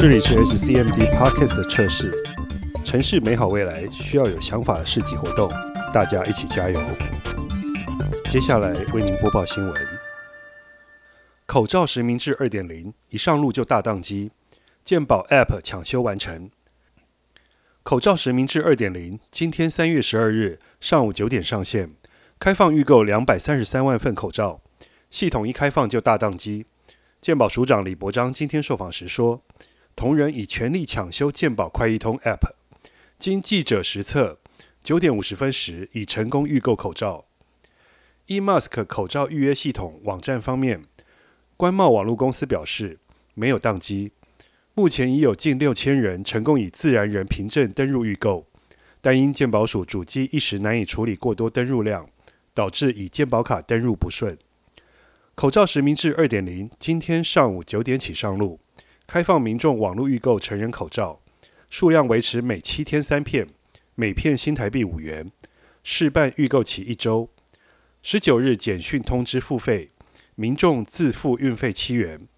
[0.00, 2.10] 这里是 SCMD Podcast 的测试，
[2.82, 5.46] 城市美好未来需要有想法的市集活动，
[5.92, 6.80] 大家一起加油。
[8.26, 9.88] 接下来为您播报新闻：
[11.44, 14.30] 口罩实名制二点零一上路就大宕机，
[14.82, 16.50] 健保 App 抢修完成。
[17.82, 21.90] 口罩实名制二点零今天三月十二日上午九点上线，
[22.38, 24.62] 开放预购两百三十三万份口罩，
[25.10, 26.64] 系统一开放就大宕机。
[27.20, 29.42] 健保署长李伯章今天受访时说。
[30.00, 32.54] 同仁已全力抢修健保快易通 App，
[33.18, 34.38] 经记者实测，
[34.82, 37.26] 九点五十分时已成功预购口罩。
[38.28, 40.80] eMask 口罩预约系统网站方面，
[41.58, 42.98] 关贸网络公司表示
[43.34, 44.12] 没有宕机，
[44.72, 48.46] 目前已有近六千人成功以自然人凭证登入预购，
[49.02, 52.08] 但因健保署主机一时难以处理过多登入量，
[52.54, 54.38] 导致以健保卡登入不顺。
[55.34, 58.60] 口罩实名制二点零今天上午九点起上路。
[59.12, 61.18] 开放民众网络预购成人口罩，
[61.68, 63.48] 数量维持每七天三片，
[63.96, 65.32] 每片新台币五元，
[65.82, 67.28] 试办预购期一周。
[68.04, 69.90] 十九日简讯通知付费，
[70.36, 72.28] 民众自付运费七元。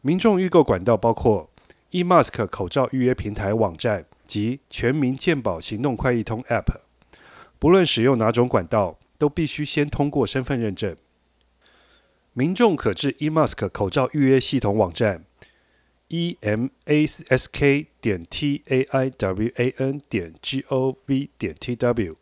[0.00, 1.50] 民众预购管道包括
[1.90, 6.82] eMask 口罩预约平台网站及全民健保行动快易通 App，
[7.58, 10.96] 不论使用哪种管道，都必须先通过身份认证。
[12.32, 15.24] 民众可至 eMask 口罩预约系统网站。
[16.10, 21.30] E m a s k 点 t a i w a n 点 g o v
[21.38, 22.16] 点 t w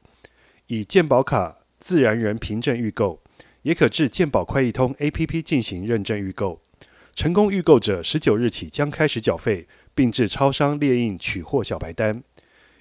[0.66, 3.22] 以健保卡自然人凭证预购，
[3.62, 6.60] 也可至健保快易通 A P P 进行认证预购。
[7.16, 12.22] 成功预购者，十九日起将开始缴费，并至超商列印取货小白单。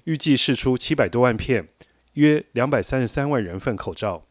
[0.04, 1.70] 预计释出七百多万片，
[2.16, 4.26] 约两百三十三万人份口罩，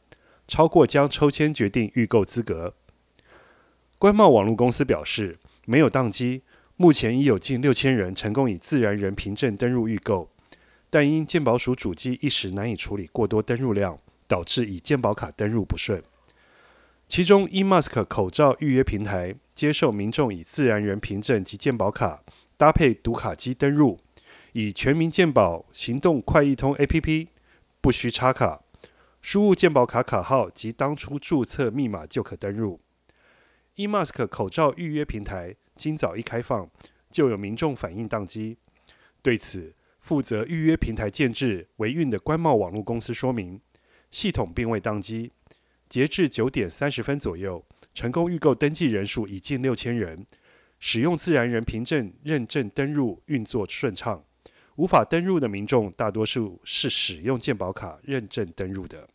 [0.47, 2.75] 超过将抽签决定预购资格。
[3.99, 6.43] 关贸网络公司表示，没有宕机。
[6.79, 10.29] 目前已有近六千人成功以自然人凭证登入预购，
[10.91, 13.99] 但因健保署主机一时难以处理过多登入量，
[14.29, 16.03] 导致以健保卡登入不顺。
[17.09, 22.23] 其中，eMask 口罩预约平台接受民众以自然人凭证及健保卡
[22.59, 23.99] 搭配读卡机登入，
[24.53, 27.29] 以全民健保行动快易通 APP
[27.81, 28.61] 不需插卡，
[29.23, 32.79] 输入健保卡卡号及当初注册密码就可登入。
[33.77, 35.57] eMask 口罩预约平台。
[35.77, 36.69] 今早一开放，
[37.11, 38.57] 就有民众反映宕机。
[39.23, 43.61] 对此，负责预约平台建置维运的官贸网络公司说明，
[44.11, 45.33] 系统并未宕机。
[45.89, 47.65] 截至九点三十分左右，
[47.95, 50.27] 成功预购登记人数已近六千人，
[50.81, 54.25] 使用自然人凭证认证登入运作顺畅。
[54.77, 59.09] 无法登入的民众，大多数是使用健保卡认证登入的。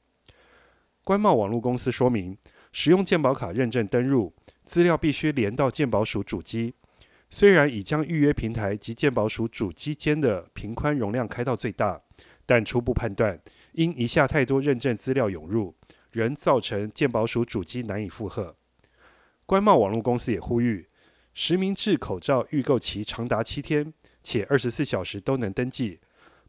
[1.03, 2.37] 官贸网络公司说明，
[2.71, 4.33] 使用健保卡认证登入。
[4.71, 6.73] 资料必须连到健保署主机，
[7.29, 12.01] 虽然已将预约平台及健保署主机间的频宽容量开到最大，
[12.45, 13.37] 但初步判断，
[13.73, 15.75] 因一下太多认证资料涌入，
[16.11, 18.55] 仍造成健保署主机难以负荷。
[19.45, 20.87] 官贸网络公司也呼吁，
[21.33, 23.93] 实名制口罩预购期长达七天，
[24.23, 25.99] 且二十四小时都能登记，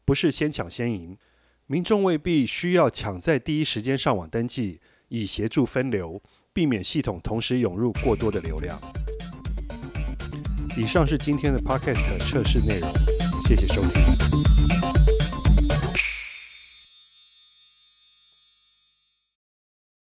[0.05, 1.19] 不是先抢先赢，
[1.67, 6.23] 民众未必需要抢在第一时间上网登记，以协助分流。
[6.55, 8.79] 避免系统同时涌入过多的流量。
[10.77, 12.91] 以上是今天的 Podcast 测试内容，
[13.47, 13.92] 谢谢收听。